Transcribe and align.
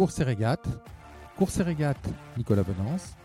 Course 0.00 0.18
et 0.20 0.24
régate. 0.24 0.66
Course 1.36 1.58
et 1.58 1.62
régate, 1.62 2.08
Nicolas 2.38 2.62
Bonance. 2.62 3.18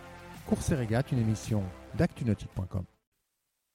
Course 0.45 0.71
et 0.71 0.75
régate, 0.75 1.09
une 1.13 1.19
émission 1.19 1.63
d'actunautique.com. 1.97 2.83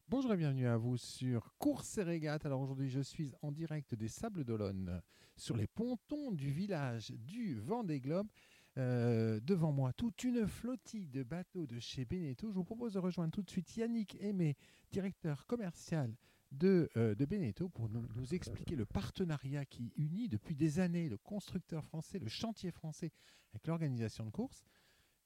Bonjour 0.06 0.34
et 0.34 0.36
bienvenue 0.36 0.66
à 0.66 0.76
vous 0.76 0.98
sur 0.98 1.50
Course 1.58 1.96
et 1.96 2.02
régate. 2.02 2.44
Alors 2.44 2.60
aujourd'hui, 2.60 2.90
je 2.90 3.00
suis 3.00 3.32
en 3.40 3.52
direct 3.52 3.94
des 3.94 4.08
Sables 4.08 4.44
d'Olonne 4.44 5.00
sur 5.34 5.56
les 5.56 5.66
pontons 5.66 6.30
du 6.30 6.50
village 6.50 7.10
du 7.12 7.58
Vendée 7.60 8.00
Globe. 8.00 8.28
Euh, 8.76 9.40
devant 9.40 9.72
moi, 9.72 9.94
toute 9.94 10.22
une 10.22 10.46
flottille 10.46 11.08
de 11.08 11.22
bateaux 11.22 11.66
de 11.66 11.80
chez 11.80 12.04
Beneteau. 12.04 12.50
Je 12.50 12.56
vous 12.56 12.64
propose 12.64 12.92
de 12.92 12.98
rejoindre 12.98 13.32
tout 13.32 13.42
de 13.42 13.48
suite 13.48 13.78
Yannick 13.78 14.18
Aimé, 14.20 14.58
directeur 14.92 15.46
commercial 15.46 16.14
de, 16.50 16.90
euh, 16.96 17.14
de 17.14 17.24
Beneteau, 17.24 17.68
pour 17.68 17.88
nous, 17.88 18.06
nous 18.14 18.34
expliquer 18.34 18.76
le 18.76 18.86
partenariat 18.86 19.64
qui 19.64 19.92
unit 19.96 20.28
depuis 20.28 20.54
des 20.54 20.80
années 20.80 21.08
le 21.08 21.18
constructeur 21.18 21.84
français, 21.84 22.18
le 22.18 22.28
chantier 22.28 22.70
français 22.70 23.12
avec 23.52 23.66
l'organisation 23.66 24.24
de 24.24 24.30
course. 24.30 24.64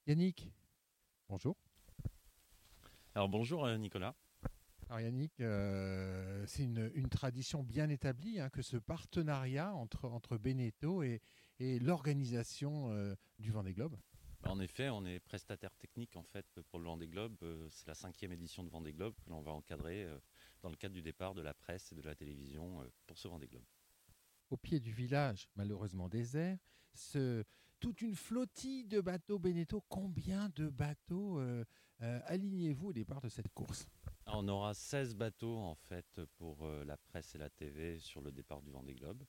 Yannick, 0.07 0.53
bonjour. 1.29 1.57
Alors 3.15 3.29
bonjour 3.29 3.65
euh, 3.65 3.77
Nicolas. 3.79 4.15
Alors 4.91 5.01
Yannick, 5.01 5.41
euh, 5.41 6.45
c'est 6.47 6.65
une, 6.65 6.91
une 6.95 7.09
tradition 7.09 7.63
bien 7.63 7.89
établie 7.89 8.39
hein, 8.39 8.51
que 8.51 8.61
ce 8.61 8.77
partenariat 8.77 9.75
entre, 9.75 10.07
entre 10.07 10.37
Beneteau 10.37 11.03
et, 11.03 11.23
et 11.59 11.79
l'organisation 11.79 12.91
euh, 12.91 13.15
du 13.39 13.51
Vendée 13.51 13.73
Globe. 13.73 13.97
En 14.43 14.61
effet, 14.61 14.91
on 14.91 15.07
est 15.07 15.21
prestataire 15.21 15.75
technique 15.77 16.17
en 16.17 16.23
fait 16.23 16.45
pour 16.69 16.79
le 16.79 16.85
Vendée 16.85 17.09
Globe. 17.09 17.35
C'est 17.71 17.87
la 17.87 17.95
cinquième 17.95 18.33
édition 18.33 18.63
de 18.63 18.69
Vendée 18.69 18.93
Globe 18.93 19.15
que 19.25 19.31
l'on 19.31 19.41
va 19.41 19.53
encadrer 19.53 20.07
dans 20.65 20.71
le 20.71 20.77
cadre 20.77 20.95
du 20.95 21.03
départ 21.03 21.35
de 21.35 21.43
la 21.43 21.53
presse 21.53 21.93
et 21.93 21.95
de 21.95 22.01
la 22.01 22.15
télévision 22.15 22.81
euh, 22.81 22.87
pour 23.07 23.19
ce 23.19 23.29
Vendée 23.29 23.47
Globe. 23.47 23.67
Au 24.49 24.57
pied 24.57 24.81
du 24.81 24.93
village, 24.93 25.47
malheureusement 25.57 26.09
désert, 26.09 26.59
ce, 26.95 27.45
toute 27.81 28.01
une 28.01 28.15
flottille 28.15 28.87
de 28.87 29.03
bateaux 29.03 29.39
Beneteau. 29.39 29.85
Combien 29.91 30.49
de 30.57 30.71
bateaux 30.71 31.39
euh, 31.39 31.67
euh, 32.01 32.21
alignez-vous 32.25 32.89
au 32.89 32.93
départ 32.95 33.21
de 33.21 33.29
cette 33.29 33.51
course? 33.51 33.87
Alors, 34.25 34.41
on 34.43 34.49
aura 34.49 34.73
16 34.73 35.17
bateaux 35.17 35.59
en 35.59 35.75
fait 35.75 36.23
pour 36.39 36.65
euh, 36.65 36.83
la 36.85 36.97
presse 36.97 37.35
et 37.35 37.39
la 37.39 37.51
TV 37.51 37.99
sur 37.99 38.23
le 38.23 38.33
départ 38.33 38.63
du 38.63 38.71
Vendée 38.71 38.95
Globe. 38.95 39.23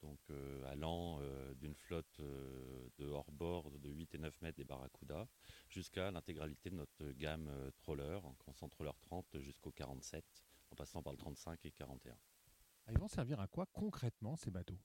Donc 0.00 0.20
allant 0.66 1.20
d'une 1.56 1.74
flotte 1.74 2.20
de 2.20 3.04
hors-bord 3.04 3.72
de 3.80 3.90
8 3.90 4.14
et 4.14 4.18
9 4.18 4.42
mètres 4.42 4.56
des 4.56 4.62
Barracuda 4.62 5.26
jusqu'à 5.68 6.12
l'intégralité 6.12 6.70
de 6.70 6.76
notre 6.76 7.10
gamme 7.14 7.50
troller, 7.78 8.20
en 8.22 8.68
troller 8.68 8.92
30 9.00 9.40
jusqu'au 9.40 9.72
47, 9.72 10.24
en 10.70 10.76
passant 10.76 11.02
par 11.02 11.12
le 11.12 11.18
35 11.18 11.64
et 11.66 11.70
41. 11.72 12.14
Ah, 12.86 12.92
Ils 12.92 12.98
vont 12.98 13.08
servir 13.08 13.40
à 13.40 13.46
quoi 13.46 13.66
concrètement 13.66 14.36
ces 14.36 14.50
bateaux? 14.50 14.78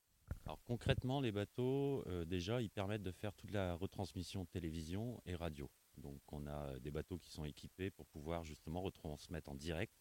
Alors 0.45 0.62
concrètement, 0.64 1.20
les 1.22 1.31
bateaux, 1.31 2.03
euh, 2.08 2.25
déjà, 2.25 2.62
ils 2.62 2.70
permettent 2.70 3.03
de 3.03 3.12
faire 3.12 3.34
toute 3.34 3.52
la 3.52 3.75
retransmission 3.75 4.45
télévision 4.45 5.22
et 5.25 5.36
radio. 5.36 5.70
Donc 5.98 6.22
on 6.31 6.48
a 6.48 6.80
des 6.80 6.92
bateaux 6.92 7.17
qui 7.17 7.30
sont 7.30 7.45
équipés 7.45 7.92
pour 7.92 8.08
pouvoir 8.08 8.44
justement 8.44 8.81
retransmettre 8.81 9.50
en 9.50 9.56
direct 9.56 9.94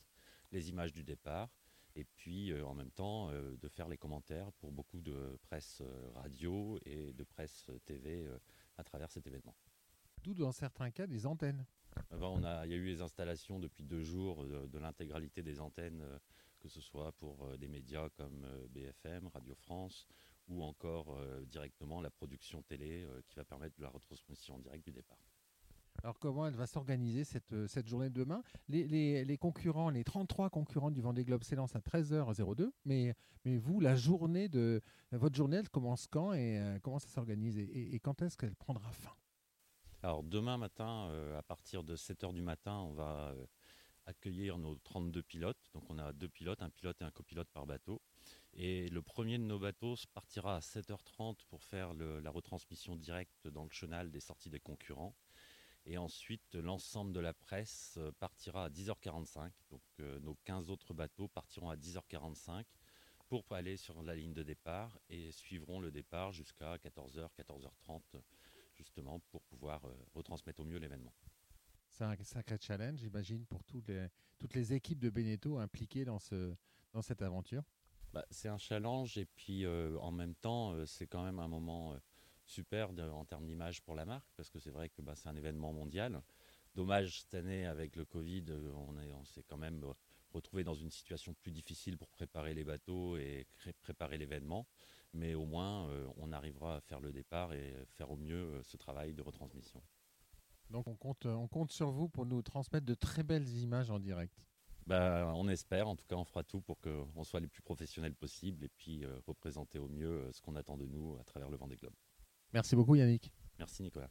les 0.51 0.71
images 0.71 0.93
du 0.93 1.05
départ 1.05 1.51
et 1.95 2.05
puis 2.05 2.53
euh, 2.53 2.65
en 2.67 2.75
même 2.75 2.91
temps 2.91 3.31
euh, 3.31 3.57
de 3.57 3.69
faire 3.69 3.89
les 3.89 3.99
commentaires 3.99 4.51
pour 4.55 4.73
beaucoup 4.73 5.01
de 5.01 5.39
presse 5.43 5.83
euh, 5.83 6.11
radio 6.15 6.79
et 6.87 7.13
de 7.13 7.25
presse 7.25 7.67
euh, 7.69 7.79
TV 7.85 8.25
euh, 8.25 8.39
à 8.79 8.85
travers 8.85 9.11
cet 9.11 9.27
événement. 9.27 9.55
D'où 10.23 10.35
dans 10.35 10.53
certains 10.53 10.91
cas 10.91 11.07
des 11.07 11.27
antennes. 11.27 11.67
Avant, 12.11 12.39
il 12.65 12.71
y 12.71 12.75
a 12.75 12.77
eu 12.77 12.85
les 12.85 13.03
installations 13.03 13.59
depuis 13.59 13.85
deux 13.85 14.03
jours 14.03 14.45
de, 14.45 14.79
l'intégralité 14.79 15.43
des 15.43 15.61
antennes, 15.61 16.03
euh, 16.03 16.19
que 16.61 16.69
ce 16.69 16.81
soit 16.81 17.13
pour 17.13 17.47
euh, 17.47 17.57
des 17.57 17.69
médias 17.69 18.09
comme 18.11 18.45
euh, 18.45 18.67
BFM, 18.69 19.29
Radio 19.29 19.55
France, 19.55 20.07
ou 20.49 20.63
encore 20.63 21.17
directement 21.47 22.01
la 22.01 22.11
production 22.11 22.63
télé 22.63 23.07
qui 23.29 23.37
va 23.37 23.45
permettre 23.45 23.77
de 23.77 23.83
la 23.83 23.89
retransmission 23.89 24.57
en 24.57 24.59
direct 24.59 24.85
du 24.85 24.91
départ. 24.91 25.17
Alors 26.03 26.19
comment 26.19 26.49
elle 26.49 26.57
va 26.57 26.67
s'organiser 26.67 27.23
cette, 27.23 27.87
journée 27.87 28.11
de 28.11 28.15
demain? 28.15 28.43
Les, 28.69 29.39
concurrents, 29.39 29.89
les 29.89 30.03
33 30.03 30.51
concurrents 30.51 30.91
du 30.91 31.01
Vendée 31.01 31.25
Globe 31.25 31.45
s'élancent 31.45 31.77
à 31.77 31.79
13h02, 31.79 32.73
mais, 32.85 33.15
vous, 33.45 33.79
la 33.79 33.95
journée 33.95 34.49
de 34.49 34.83
votre 35.13 35.37
journée, 35.37 35.59
elle 35.59 35.71
commence 35.71 36.09
quand 36.09 36.33
et 36.35 36.61
comment 36.83 36.99
ça 36.99 37.09
s'organise 37.09 37.57
et 37.57 38.01
quand 38.03 38.21
est-ce 38.21 38.37
qu'elle 38.37 38.57
prendra 38.57 38.91
fin? 38.91 39.15
Alors 40.05 40.25
demain 40.25 40.59
matin, 40.59 41.09
euh, 41.11 41.39
à 41.39 41.43
partir 41.45 41.85
de 41.85 41.95
7h 41.95 42.35
du 42.35 42.43
matin, 42.43 42.77
on 42.79 42.93
va 42.93 43.31
euh, 43.37 43.47
accueillir 44.07 44.59
nos 44.59 44.75
32 44.75 45.23
pilotes. 45.23 45.71
Donc 45.75 45.89
on 45.91 45.99
a 45.99 46.13
deux 46.13 46.29
pilotes, 46.29 46.61
un 46.61 46.71
pilote 46.71 47.01
et 47.01 47.05
un 47.05 47.13
copilote 47.13 47.49
par 47.53 47.67
bateau. 47.67 48.03
Et 48.55 48.89
le 48.89 49.01
premier 49.01 49.39
de 49.39 49.45
nos 49.45 49.61
bateaux 49.61 49.95
partira 50.13 50.57
à 50.57 50.59
7h30 50.59 51.47
pour 51.49 51.63
faire 51.63 51.95
la 51.95 52.31
retransmission 52.31 52.97
directe 52.97 53.47
dans 53.47 53.63
le 53.63 53.71
chenal 53.71 54.11
des 54.11 54.19
sorties 54.19 54.51
des 54.51 54.59
concurrents. 54.59 55.15
Et 55.87 55.99
ensuite, 55.99 56.57
l'ensemble 56.57 57.13
de 57.13 57.21
la 57.21 57.33
presse 57.33 57.95
euh, 57.99 58.11
partira 58.19 58.65
à 58.65 58.71
10h45. 58.71 59.53
Donc 59.71 59.83
nos 59.99 60.35
15 60.43 60.69
autres 60.69 60.95
bateaux 60.95 61.29
partiront 61.29 61.71
à 61.71 61.77
10h45 61.77 62.65
pour 63.29 63.45
aller 63.53 63.77
sur 63.77 64.03
la 64.03 64.17
ligne 64.17 64.35
de 64.35 64.43
départ 64.43 64.99
et 65.09 65.31
suivront 65.31 65.79
le 65.79 65.93
départ 65.93 66.33
jusqu'à 66.33 66.75
14h, 66.79 67.29
14h30 67.39 68.01
justement 68.83 69.21
pour 69.31 69.43
pouvoir 69.45 69.85
euh, 69.87 69.95
retransmettre 70.15 70.61
au 70.61 70.65
mieux 70.65 70.79
l'événement. 70.79 71.15
C'est 71.89 72.05
un 72.05 72.17
sacré 72.25 72.57
challenge, 72.61 72.99
j'imagine, 73.01 73.45
pour 73.47 73.63
toutes 73.65 73.89
les, 73.89 74.09
toutes 74.39 74.55
les 74.55 74.73
équipes 74.73 74.99
de 74.99 75.11
Beneteau 75.11 75.59
impliquées 75.59 76.05
dans, 76.05 76.19
ce, 76.19 76.55
dans 76.93 77.03
cette 77.03 77.23
aventure. 77.23 77.63
Bah, 78.13 78.25
c'est 78.31 78.49
un 78.49 78.59
challenge 78.59 79.17
et 79.19 79.27
puis 79.27 79.65
euh, 79.65 79.97
en 79.99 80.11
même 80.11 80.35
temps, 80.35 80.73
euh, 80.73 80.87
c'est 80.87 81.07
quand 81.07 81.25
même 81.25 81.39
un 81.39 81.49
moment 81.49 81.93
euh, 81.95 81.99
super 82.45 82.93
de- 82.93 83.03
en 83.03 83.25
termes 83.25 83.47
d'image 83.47 83.83
pour 83.83 83.95
la 83.95 84.05
marque 84.05 84.29
parce 84.37 84.51
que 84.51 84.59
c'est 84.59 84.71
vrai 84.71 84.89
que 84.89 85.01
bah, 85.03 85.15
c'est 85.15 85.29
un 85.29 85.37
événement 85.37 85.73
mondial. 85.73 86.23
Dommage 86.75 87.21
cette 87.23 87.35
année 87.35 87.67
avec 87.67 87.97
le 87.97 88.05
Covid, 88.05 88.45
on 88.75 88.99
est- 88.99 89.13
on 89.13 89.25
s'est 89.25 89.43
quand 89.45 89.59
même 89.59 89.81
euh, 90.33 90.39
retrouvé 90.39 90.65
dans 90.65 90.75
une 90.75 90.91
situation 90.91 91.35
plus 91.35 91.53
difficile 91.53 91.99
pour 91.99 92.09
préparer 92.09 92.55
les 92.55 92.65
bateaux 92.65 93.17
et 93.17 93.47
préparer 93.83 94.19
l'événement. 94.19 94.67
Mais 95.15 95.35
au 95.35 95.45
moins, 95.45 95.89
euh, 95.91 96.07
on 96.17 96.33
arrivera 96.33 96.77
à 96.77 96.81
faire 96.81 97.01
le 97.01 97.13
départ 97.13 97.53
et 97.53 97.75
faire 97.97 98.11
au 98.11 98.17
mieux 98.17 98.45
euh, 98.45 98.63
ce 98.63 98.77
travail 98.77 99.15
de 99.15 99.23
retransmission. 99.23 99.83
Donc 100.71 100.87
on 100.87 100.97
compte, 100.97 101.27
on 101.27 101.49
compte 101.49 101.71
sur 101.71 101.91
vous 101.91 102.09
pour 102.09 102.25
nous 102.25 102.41
transmettre 102.41 102.87
de 102.87 102.95
très 102.95 103.23
belles 103.23 103.49
images 103.59 103.91
en 103.91 103.99
direct. 103.99 104.43
Bah, 104.87 105.33
on 105.37 105.49
espère, 105.49 105.87
en 105.87 105.95
tout 105.95 106.05
cas 106.07 106.17
on 106.17 106.25
fera 106.25 106.43
tout 106.43 106.61
pour 106.61 106.81
qu'on 106.81 107.25
soit 107.25 107.41
les 107.41 107.47
plus 107.47 107.63
professionnels 107.63 108.15
possible 108.15 108.65
et 108.65 108.69
puis 108.69 109.05
euh, 109.05 109.19
représenter 109.27 109.79
au 109.79 109.89
mieux 109.89 110.23
euh, 110.23 110.33
ce 110.33 110.41
qu'on 110.41 110.57
attend 110.57 110.77
de 110.77 110.87
nous 110.87 111.17
à 111.21 111.25
travers 111.25 111.51
le 111.51 111.57
Vendée 111.57 111.77
Globe. 111.77 111.95
Merci 112.53 112.75
beaucoup 112.75 112.97
Yannick. 112.97 113.33
Merci 113.59 113.83
Nicolas. 113.83 114.11